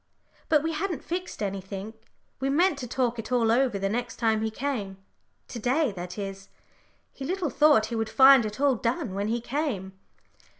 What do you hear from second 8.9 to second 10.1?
when he came."